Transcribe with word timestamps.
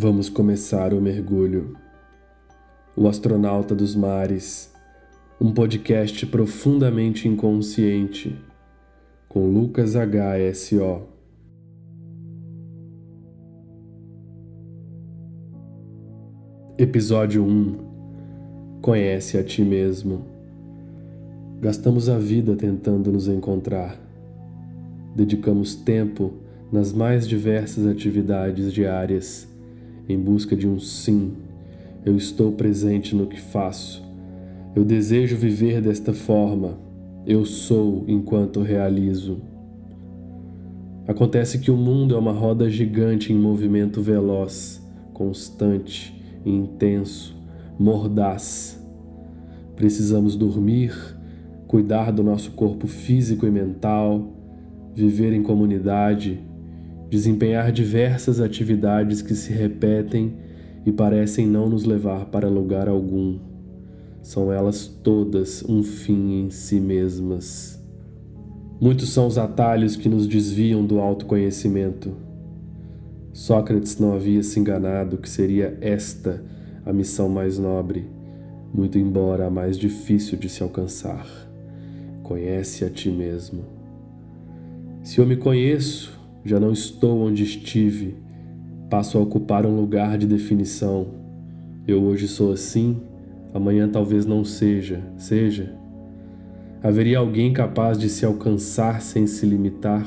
Vamos 0.00 0.28
começar 0.28 0.94
o 0.94 1.00
mergulho. 1.00 1.76
O 2.94 3.08
Astronauta 3.08 3.74
dos 3.74 3.96
Mares, 3.96 4.72
um 5.40 5.52
podcast 5.52 6.24
profundamente 6.26 7.26
inconsciente, 7.26 8.38
com 9.28 9.50
Lucas 9.50 9.94
HSO. 9.96 11.02
Episódio 16.78 17.44
1 17.44 18.78
Conhece 18.80 19.36
a 19.36 19.42
ti 19.42 19.62
mesmo. 19.62 20.24
Gastamos 21.60 22.08
a 22.08 22.20
vida 22.20 22.54
tentando 22.54 23.10
nos 23.10 23.26
encontrar. 23.26 23.98
Dedicamos 25.16 25.74
tempo 25.74 26.34
nas 26.70 26.92
mais 26.92 27.26
diversas 27.26 27.84
atividades 27.84 28.72
diárias 28.72 29.47
em 30.08 30.18
busca 30.18 30.56
de 30.56 30.66
um 30.66 30.78
sim. 30.78 31.32
Eu 32.04 32.16
estou 32.16 32.52
presente 32.52 33.14
no 33.14 33.26
que 33.26 33.40
faço. 33.40 34.02
Eu 34.74 34.84
desejo 34.84 35.36
viver 35.36 35.80
desta 35.80 36.12
forma. 36.12 36.78
Eu 37.26 37.44
sou 37.44 38.04
enquanto 38.08 38.62
realizo. 38.62 39.38
Acontece 41.06 41.58
que 41.58 41.70
o 41.70 41.76
mundo 41.76 42.14
é 42.14 42.18
uma 42.18 42.32
roda 42.32 42.68
gigante 42.68 43.32
em 43.32 43.36
movimento 43.36 44.00
veloz, 44.00 44.82
constante, 45.12 46.14
intenso, 46.44 47.36
mordaz. 47.78 48.78
Precisamos 49.74 50.36
dormir, 50.36 50.94
cuidar 51.66 52.12
do 52.12 52.22
nosso 52.22 52.50
corpo 52.52 52.86
físico 52.86 53.46
e 53.46 53.50
mental, 53.50 54.32
viver 54.94 55.32
em 55.32 55.42
comunidade, 55.42 56.40
desempenhar 57.08 57.72
diversas 57.72 58.40
atividades 58.40 59.22
que 59.22 59.34
se 59.34 59.52
repetem 59.52 60.36
e 60.84 60.92
parecem 60.92 61.46
não 61.46 61.68
nos 61.68 61.84
levar 61.84 62.26
para 62.26 62.48
lugar 62.48 62.88
algum. 62.88 63.38
São 64.22 64.52
elas 64.52 64.86
todas 64.86 65.62
um 65.68 65.82
fim 65.82 66.42
em 66.42 66.50
si 66.50 66.80
mesmas. 66.80 67.82
Muitos 68.80 69.08
são 69.10 69.26
os 69.26 69.38
atalhos 69.38 69.96
que 69.96 70.08
nos 70.08 70.26
desviam 70.26 70.84
do 70.84 71.00
autoconhecimento. 71.00 72.12
Sócrates 73.32 73.98
não 73.98 74.14
havia 74.14 74.42
se 74.42 74.60
enganado 74.60 75.16
que 75.16 75.28
seria 75.28 75.76
esta 75.80 76.44
a 76.84 76.92
missão 76.92 77.28
mais 77.28 77.58
nobre, 77.58 78.08
muito 78.72 78.98
embora 78.98 79.46
a 79.46 79.50
mais 79.50 79.76
difícil 79.76 80.38
de 80.38 80.48
se 80.48 80.62
alcançar. 80.62 81.26
Conhece 82.22 82.84
a 82.84 82.90
ti 82.90 83.10
mesmo. 83.10 83.64
Se 85.02 85.18
eu 85.18 85.26
me 85.26 85.36
conheço, 85.36 86.17
já 86.44 86.58
não 86.58 86.72
estou 86.72 87.20
onde 87.20 87.42
estive, 87.42 88.16
passo 88.88 89.18
a 89.18 89.20
ocupar 89.20 89.66
um 89.66 89.76
lugar 89.76 90.16
de 90.16 90.26
definição. 90.26 91.08
Eu 91.86 92.02
hoje 92.02 92.28
sou 92.28 92.52
assim, 92.52 93.00
amanhã 93.52 93.88
talvez 93.88 94.24
não 94.24 94.44
seja, 94.44 95.02
seja. 95.16 95.74
Haveria 96.82 97.18
alguém 97.18 97.52
capaz 97.52 97.98
de 97.98 98.08
se 98.08 98.24
alcançar 98.24 99.02
sem 99.02 99.26
se 99.26 99.44
limitar? 99.44 100.06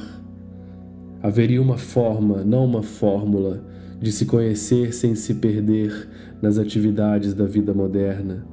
Haveria 1.21 1.61
uma 1.61 1.77
forma, 1.77 2.43
não 2.43 2.65
uma 2.65 2.81
fórmula, 2.81 3.63
de 3.99 4.11
se 4.11 4.25
conhecer 4.25 4.93
sem 4.93 5.13
se 5.13 5.35
perder 5.35 6.09
nas 6.41 6.57
atividades 6.57 7.33
da 7.33 7.45
vida 7.45 7.73
moderna. 7.73 8.45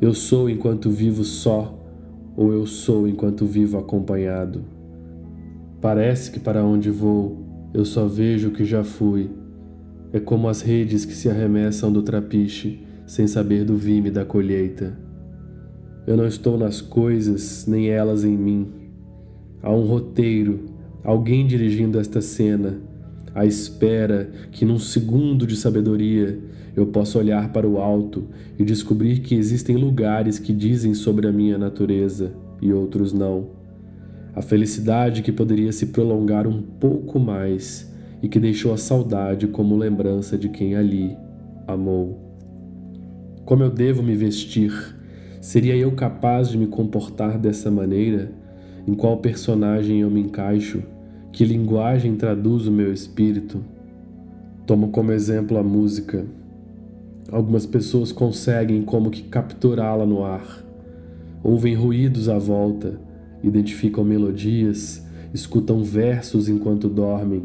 Eu 0.00 0.14
sou 0.14 0.48
enquanto 0.48 0.90
vivo 0.90 1.24
só, 1.24 1.78
ou 2.36 2.52
eu 2.52 2.66
sou 2.66 3.06
enquanto 3.06 3.44
vivo 3.44 3.78
acompanhado. 3.78 4.64
Parece 5.82 6.30
que 6.30 6.38
para 6.38 6.64
onde 6.64 6.90
vou 6.90 7.44
eu 7.74 7.84
só 7.84 8.06
vejo 8.06 8.48
o 8.48 8.52
que 8.52 8.64
já 8.64 8.84
fui. 8.84 9.28
É 10.12 10.20
como 10.20 10.48
as 10.48 10.60
redes 10.60 11.04
que 11.04 11.12
se 11.12 11.28
arremessam 11.28 11.92
do 11.92 12.02
trapiche 12.02 12.86
sem 13.04 13.26
saber 13.26 13.64
do 13.64 13.76
vime 13.76 14.08
da 14.08 14.24
colheita. 14.24 14.96
Eu 16.06 16.16
não 16.16 16.24
estou 16.24 16.56
nas 16.56 16.80
coisas, 16.80 17.66
nem 17.66 17.88
elas 17.88 18.22
em 18.22 18.36
mim. 18.36 18.68
Há 19.60 19.72
um 19.72 19.84
roteiro, 19.84 20.66
alguém 21.02 21.48
dirigindo 21.48 21.98
esta 21.98 22.20
cena, 22.20 22.78
à 23.34 23.44
espera 23.44 24.30
que 24.52 24.64
num 24.64 24.78
segundo 24.78 25.44
de 25.44 25.56
sabedoria 25.56 26.38
eu 26.76 26.86
possa 26.86 27.18
olhar 27.18 27.52
para 27.52 27.68
o 27.68 27.78
alto 27.78 28.28
e 28.56 28.64
descobrir 28.64 29.18
que 29.18 29.34
existem 29.34 29.76
lugares 29.76 30.38
que 30.38 30.52
dizem 30.52 30.94
sobre 30.94 31.26
a 31.26 31.32
minha 31.32 31.58
natureza 31.58 32.32
e 32.60 32.72
outros 32.72 33.12
não 33.12 33.61
a 34.34 34.40
felicidade 34.40 35.22
que 35.22 35.30
poderia 35.30 35.72
se 35.72 35.86
prolongar 35.86 36.46
um 36.46 36.62
pouco 36.62 37.18
mais 37.18 37.90
e 38.22 38.28
que 38.28 38.40
deixou 38.40 38.72
a 38.72 38.78
saudade 38.78 39.46
como 39.46 39.76
lembrança 39.76 40.38
de 40.38 40.48
quem 40.48 40.74
ali 40.74 41.16
amou. 41.66 42.18
Como 43.44 43.62
eu 43.62 43.70
devo 43.70 44.02
me 44.02 44.14
vestir? 44.14 44.72
Seria 45.40 45.76
eu 45.76 45.92
capaz 45.92 46.48
de 46.48 46.56
me 46.56 46.66
comportar 46.66 47.38
dessa 47.38 47.70
maneira? 47.70 48.32
Em 48.86 48.94
qual 48.94 49.18
personagem 49.18 50.00
eu 50.00 50.10
me 50.10 50.20
encaixo? 50.20 50.82
Que 51.30 51.44
linguagem 51.44 52.16
traduz 52.16 52.66
o 52.66 52.72
meu 52.72 52.92
espírito? 52.92 53.62
Tomo 54.66 54.88
como 54.88 55.12
exemplo 55.12 55.58
a 55.58 55.62
música. 55.62 56.24
Algumas 57.30 57.66
pessoas 57.66 58.12
conseguem 58.12 58.82
como 58.82 59.10
que 59.10 59.22
capturá-la 59.22 60.06
no 60.06 60.24
ar. 60.24 60.64
Ouvem 61.42 61.74
ruídos 61.74 62.28
à 62.28 62.38
volta 62.38 63.11
identificam 63.42 64.04
melodias, 64.04 65.04
escutam 65.34 65.82
versos 65.82 66.48
enquanto 66.48 66.88
dormem, 66.88 67.42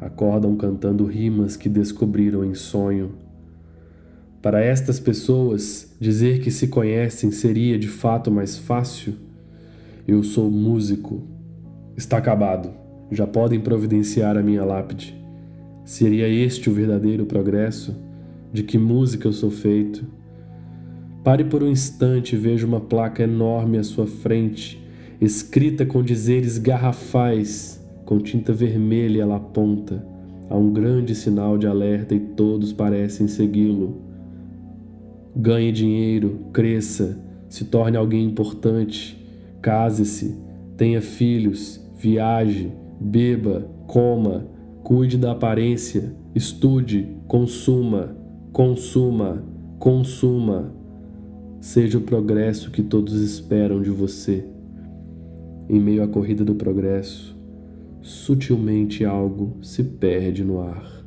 acordam 0.00 0.56
cantando 0.56 1.04
rimas 1.04 1.56
que 1.56 1.68
descobriram 1.68 2.44
em 2.44 2.54
sonho. 2.54 3.12
Para 4.42 4.62
estas 4.62 4.98
pessoas, 4.98 5.94
dizer 6.00 6.40
que 6.40 6.50
se 6.50 6.68
conhecem 6.68 7.30
seria 7.30 7.78
de 7.78 7.88
fato 7.88 8.30
mais 8.30 8.56
fácil. 8.56 9.14
Eu 10.08 10.22
sou 10.22 10.50
músico. 10.50 11.22
Está 11.94 12.16
acabado. 12.16 12.70
Já 13.10 13.26
podem 13.26 13.60
providenciar 13.60 14.38
a 14.38 14.42
minha 14.42 14.64
lápide. 14.64 15.14
Seria 15.84 16.26
este 16.26 16.70
o 16.70 16.72
verdadeiro 16.72 17.26
progresso? 17.26 17.94
De 18.50 18.62
que 18.62 18.78
música 18.78 19.28
eu 19.28 19.32
sou 19.32 19.50
feito? 19.50 20.06
Pare 21.22 21.44
por 21.44 21.62
um 21.62 21.68
instante 21.68 22.34
e 22.34 22.38
veja 22.38 22.66
uma 22.66 22.80
placa 22.80 23.22
enorme 23.22 23.76
à 23.76 23.84
sua 23.84 24.06
frente 24.06 24.80
escrita 25.20 25.84
com 25.84 26.02
dizeres 26.02 26.56
garrafais, 26.56 27.84
com 28.06 28.18
tinta 28.18 28.52
vermelha 28.52 29.22
ela 29.22 29.36
aponta. 29.36 30.04
Há 30.48 30.56
um 30.56 30.72
grande 30.72 31.14
sinal 31.14 31.58
de 31.58 31.66
alerta 31.66 32.14
e 32.14 32.20
todos 32.20 32.72
parecem 32.72 33.28
segui-lo. 33.28 34.00
Ganhe 35.36 35.70
dinheiro, 35.70 36.40
cresça, 36.52 37.20
se 37.48 37.66
torne 37.66 37.96
alguém 37.96 38.24
importante, 38.24 39.16
case-se, 39.62 40.36
tenha 40.76 41.00
filhos, 41.02 41.80
viaje, 41.98 42.72
beba, 42.98 43.68
coma, 43.86 44.46
cuide 44.82 45.18
da 45.18 45.32
aparência, 45.32 46.14
estude, 46.34 47.06
consuma, 47.28 48.16
consuma, 48.52 49.44
consuma. 49.78 50.72
Seja 51.60 51.98
o 51.98 52.02
progresso 52.02 52.70
que 52.70 52.82
todos 52.82 53.20
esperam 53.20 53.82
de 53.82 53.90
você. 53.90 54.49
Em 55.72 55.78
meio 55.78 56.02
à 56.02 56.08
corrida 56.08 56.44
do 56.44 56.56
progresso, 56.56 57.38
sutilmente 58.02 59.04
algo 59.04 59.56
se 59.62 59.84
perde 59.84 60.42
no 60.42 60.60
ar. 60.60 61.04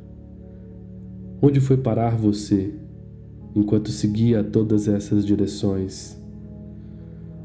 Onde 1.42 1.60
foi 1.60 1.76
parar 1.76 2.16
você 2.16 2.72
enquanto 3.54 3.90
seguia 3.90 4.42
todas 4.42 4.88
essas 4.88 5.26
direções? 5.26 6.18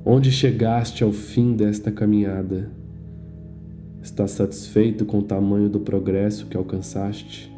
Onde 0.06 0.32
chegaste 0.32 1.04
ao 1.04 1.12
fim 1.12 1.58
desta 1.58 1.92
caminhada? 1.92 2.72
Estás 4.02 4.32
satisfeito 4.32 5.04
com 5.04 5.20
o 5.20 5.24
tamanho 5.24 5.68
do 5.68 5.82
progresso 5.82 6.46
que 6.46 6.56
alcançaste? 6.56 7.54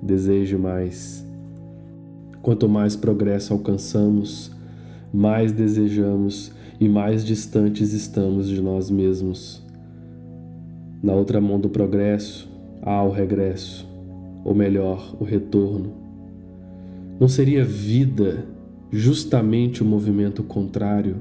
Deseje 0.00 0.56
mais. 0.56 1.26
Quanto 2.42 2.68
mais 2.68 2.94
progresso 2.94 3.52
alcançamos, 3.52 4.56
mais 5.12 5.52
desejamos 5.52 6.52
e 6.80 6.88
mais 6.88 7.24
distantes 7.24 7.92
estamos 7.92 8.48
de 8.48 8.60
nós 8.60 8.90
mesmos. 8.90 9.62
Na 11.02 11.12
outra 11.14 11.40
mão 11.40 11.58
do 11.60 11.68
progresso 11.68 12.48
há 12.82 13.02
o 13.02 13.10
regresso, 13.10 13.88
ou 14.44 14.54
melhor, 14.54 15.16
o 15.20 15.24
retorno. 15.24 15.92
Não 17.20 17.28
seria 17.28 17.64
vida 17.64 18.44
justamente 18.90 19.82
o 19.82 19.86
movimento 19.86 20.42
contrário, 20.42 21.16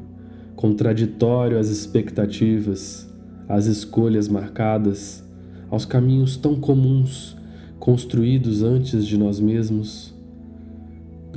contraditório 0.56 1.60
às 1.60 1.70
expectativas, 1.70 3.12
às 3.48 3.66
escolhas 3.66 4.28
marcadas, 4.28 5.24
aos 5.70 5.86
caminhos 5.86 6.38
tão 6.38 6.56
comuns 6.56 7.38
construídos 7.80 8.64
antes 8.64 9.06
de 9.06 9.18
nós 9.18 9.40
mesmos? 9.40 10.17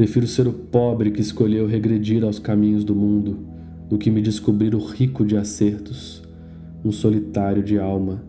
Prefiro 0.01 0.27
ser 0.27 0.49
o 0.49 0.53
pobre 0.55 1.11
que 1.11 1.21
escolheu 1.21 1.67
regredir 1.67 2.25
aos 2.25 2.39
caminhos 2.39 2.85
do 2.85 2.95
mundo 2.95 3.41
do 3.87 3.99
que 3.99 4.11
me 4.11 4.23
descobrir 4.23 4.75
o 4.75 4.79
rico 4.79 5.27
de 5.27 5.37
acertos, 5.37 6.23
um 6.83 6.91
solitário 6.91 7.63
de 7.63 7.79
alma. 7.79 8.25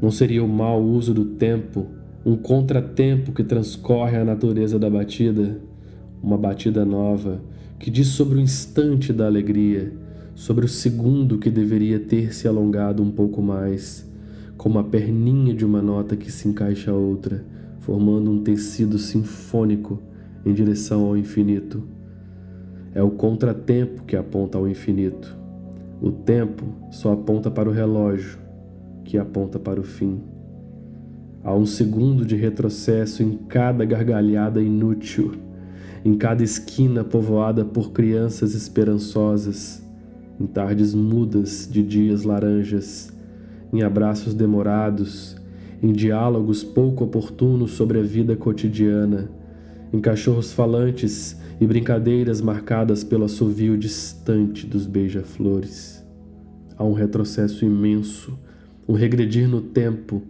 Não 0.00 0.12
seria 0.12 0.44
o 0.44 0.48
mau 0.48 0.80
uso 0.80 1.12
do 1.12 1.24
tempo 1.24 1.88
um 2.24 2.36
contratempo 2.36 3.32
que 3.32 3.42
transcorre 3.42 4.16
a 4.16 4.24
natureza 4.24 4.78
da 4.78 4.88
batida, 4.88 5.60
uma 6.22 6.38
batida 6.38 6.84
nova 6.84 7.42
que 7.76 7.90
diz 7.90 8.06
sobre 8.06 8.38
o 8.38 8.40
instante 8.40 9.12
da 9.12 9.26
alegria, 9.26 9.92
sobre 10.36 10.66
o 10.66 10.68
segundo 10.68 11.38
que 11.38 11.50
deveria 11.50 11.98
ter 11.98 12.32
se 12.32 12.46
alongado 12.46 13.02
um 13.02 13.10
pouco 13.10 13.42
mais, 13.42 14.08
como 14.56 14.78
a 14.78 14.84
perninha 14.84 15.52
de 15.52 15.64
uma 15.64 15.82
nota 15.82 16.14
que 16.14 16.30
se 16.30 16.46
encaixa 16.46 16.92
a 16.92 16.94
outra, 16.94 17.44
formando 17.80 18.30
um 18.30 18.40
tecido 18.40 19.00
sinfônico 19.00 20.06
em 20.44 20.52
direção 20.52 21.04
ao 21.04 21.16
infinito. 21.16 21.82
É 22.94 23.02
o 23.02 23.10
contratempo 23.10 24.04
que 24.04 24.16
aponta 24.16 24.58
ao 24.58 24.68
infinito. 24.68 25.36
O 26.00 26.10
tempo 26.10 26.64
só 26.90 27.12
aponta 27.12 27.50
para 27.50 27.68
o 27.68 27.72
relógio, 27.72 28.38
que 29.04 29.18
aponta 29.18 29.58
para 29.58 29.80
o 29.80 29.84
fim. 29.84 30.20
Há 31.42 31.54
um 31.54 31.66
segundo 31.66 32.24
de 32.24 32.36
retrocesso 32.36 33.22
em 33.22 33.36
cada 33.48 33.84
gargalhada 33.84 34.60
inútil, 34.60 35.32
em 36.04 36.16
cada 36.16 36.42
esquina 36.42 37.04
povoada 37.04 37.64
por 37.64 37.92
crianças 37.92 38.54
esperançosas, 38.54 39.82
em 40.40 40.46
tardes 40.46 40.94
mudas 40.94 41.68
de 41.70 41.82
dias 41.82 42.22
laranjas, 42.22 43.12
em 43.72 43.82
abraços 43.82 44.34
demorados, 44.34 45.36
em 45.82 45.92
diálogos 45.92 46.62
pouco 46.62 47.04
oportunos 47.04 47.72
sobre 47.72 47.98
a 47.98 48.02
vida 48.02 48.36
cotidiana, 48.36 49.30
em 49.92 50.00
cachorros 50.00 50.52
falantes 50.52 51.36
e 51.60 51.66
brincadeiras 51.66 52.40
marcadas 52.40 53.02
pelo 53.02 53.24
assovio 53.24 53.76
distante 53.76 54.66
dos 54.66 54.86
beija-flores. 54.86 56.04
Há 56.76 56.84
um 56.84 56.92
retrocesso 56.92 57.64
imenso, 57.64 58.38
um 58.86 58.92
regredir 58.92 59.48
no 59.48 59.60
tempo, 59.60 60.22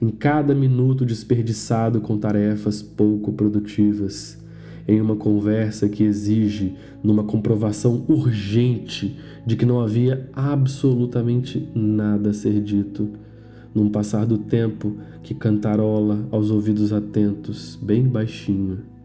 em 0.00 0.10
cada 0.10 0.54
minuto 0.54 1.04
desperdiçado 1.04 2.00
com 2.00 2.18
tarefas 2.18 2.82
pouco 2.82 3.32
produtivas, 3.32 4.38
em 4.86 5.00
uma 5.00 5.16
conversa 5.16 5.88
que 5.88 6.04
exige 6.04 6.76
numa 7.02 7.24
comprovação 7.24 8.04
urgente 8.08 9.18
de 9.44 9.56
que 9.56 9.66
não 9.66 9.80
havia 9.80 10.28
absolutamente 10.32 11.68
nada 11.74 12.30
a 12.30 12.34
ser 12.34 12.60
dito, 12.60 13.10
num 13.74 13.88
passar 13.88 14.24
do 14.24 14.38
tempo 14.38 14.96
que 15.22 15.34
cantarola 15.34 16.26
aos 16.30 16.50
ouvidos 16.50 16.92
atentos, 16.92 17.76
bem 17.82 18.02
baixinho. 18.04 18.95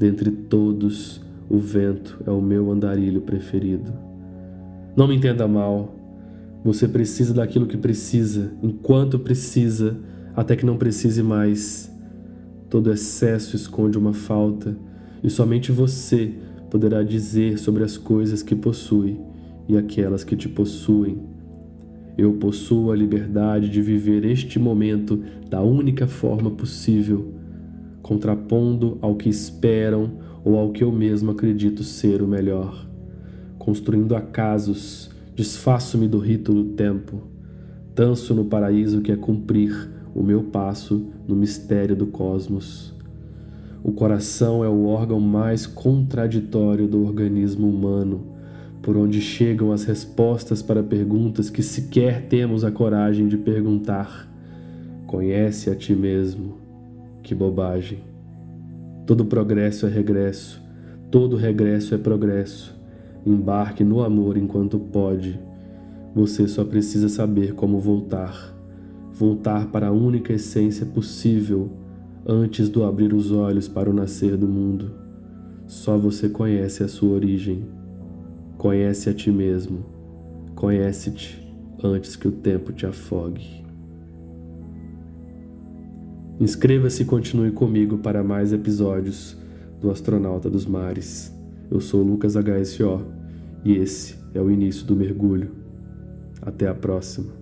Dentre 0.00 0.30
todos, 0.30 1.20
o 1.46 1.58
vento 1.58 2.22
é 2.26 2.30
o 2.30 2.40
meu 2.40 2.72
andarilho 2.72 3.20
preferido. 3.20 3.92
Não 4.96 5.06
me 5.06 5.14
entenda 5.14 5.46
mal, 5.46 5.94
você 6.64 6.88
precisa 6.88 7.34
daquilo 7.34 7.66
que 7.66 7.76
precisa, 7.76 8.50
enquanto 8.62 9.18
precisa, 9.18 9.98
até 10.34 10.56
que 10.56 10.64
não 10.64 10.78
precise 10.78 11.22
mais. 11.22 11.94
Todo 12.70 12.90
excesso 12.90 13.54
esconde 13.54 13.98
uma 13.98 14.14
falta, 14.14 14.74
e 15.22 15.28
somente 15.28 15.70
você 15.70 16.32
poderá 16.70 17.02
dizer 17.02 17.58
sobre 17.58 17.84
as 17.84 17.98
coisas 17.98 18.42
que 18.42 18.56
possui 18.56 19.20
e 19.68 19.76
aquelas 19.76 20.24
que 20.24 20.34
te 20.34 20.48
possuem. 20.48 21.18
Eu 22.16 22.32
possuo 22.32 22.90
a 22.90 22.96
liberdade 22.96 23.68
de 23.68 23.82
viver 23.82 24.24
este 24.24 24.58
momento 24.58 25.22
da 25.50 25.60
única 25.60 26.06
forma 26.06 26.50
possível, 26.50 27.34
contrapondo 28.02 28.98
ao 29.00 29.14
que 29.14 29.28
esperam 29.28 30.12
ou 30.44 30.58
ao 30.58 30.72
que 30.72 30.82
eu 30.82 30.90
mesmo 30.90 31.30
acredito 31.30 31.82
ser 31.84 32.22
o 32.22 32.26
melhor, 32.26 32.86
construindo 33.58 34.16
acasos 34.16 35.10
Desfaço-me 35.40 36.06
do 36.06 36.18
rito 36.18 36.52
do 36.52 36.64
tempo, 36.74 37.22
danço 37.94 38.34
no 38.34 38.44
paraíso 38.44 39.00
que 39.00 39.10
é 39.10 39.16
cumprir 39.16 39.90
o 40.14 40.22
meu 40.22 40.42
passo 40.42 41.06
no 41.26 41.34
mistério 41.34 41.96
do 41.96 42.08
cosmos. 42.08 42.94
O 43.82 43.90
coração 43.90 44.62
é 44.62 44.68
o 44.68 44.84
órgão 44.84 45.18
mais 45.18 45.66
contraditório 45.66 46.86
do 46.86 47.02
organismo 47.02 47.70
humano, 47.70 48.36
por 48.82 48.98
onde 48.98 49.22
chegam 49.22 49.72
as 49.72 49.84
respostas 49.84 50.60
para 50.60 50.82
perguntas 50.82 51.48
que 51.48 51.62
sequer 51.62 52.28
temos 52.28 52.62
a 52.62 52.70
coragem 52.70 53.26
de 53.26 53.38
perguntar. 53.38 54.30
Conhece 55.06 55.70
a 55.70 55.74
ti 55.74 55.94
mesmo. 55.94 56.59
Que 57.30 57.34
bobagem. 57.36 58.00
Todo 59.06 59.24
progresso 59.24 59.86
é 59.86 59.88
regresso, 59.88 60.60
todo 61.12 61.36
regresso 61.36 61.94
é 61.94 61.96
progresso. 61.96 62.76
Embarque 63.24 63.84
no 63.84 64.02
amor 64.02 64.36
enquanto 64.36 64.80
pode. 64.80 65.38
Você 66.12 66.48
só 66.48 66.64
precisa 66.64 67.08
saber 67.08 67.54
como 67.54 67.78
voltar. 67.78 68.52
Voltar 69.12 69.68
para 69.68 69.86
a 69.86 69.92
única 69.92 70.32
essência 70.32 70.84
possível 70.84 71.70
antes 72.26 72.68
do 72.68 72.82
abrir 72.82 73.14
os 73.14 73.30
olhos 73.30 73.68
para 73.68 73.88
o 73.88 73.94
nascer 73.94 74.36
do 74.36 74.48
mundo. 74.48 74.90
Só 75.68 75.96
você 75.96 76.28
conhece 76.28 76.82
a 76.82 76.88
sua 76.88 77.10
origem. 77.10 77.64
Conhece 78.58 79.08
a 79.08 79.14
ti 79.14 79.30
mesmo. 79.30 79.86
Conhece-te 80.56 81.48
antes 81.80 82.16
que 82.16 82.26
o 82.26 82.32
tempo 82.32 82.72
te 82.72 82.86
afogue. 82.86 83.59
Inscreva-se 86.40 87.02
e 87.02 87.04
continue 87.04 87.50
comigo 87.50 87.98
para 87.98 88.24
mais 88.24 88.50
episódios 88.50 89.36
do 89.78 89.90
Astronauta 89.90 90.48
dos 90.48 90.64
Mares. 90.64 91.30
Eu 91.70 91.82
sou 91.82 92.02
Lucas 92.02 92.34
HSO 92.34 93.04
e 93.62 93.76
esse 93.76 94.16
é 94.32 94.40
o 94.40 94.50
início 94.50 94.86
do 94.86 94.96
mergulho. 94.96 95.50
Até 96.40 96.66
a 96.66 96.74
próxima. 96.74 97.39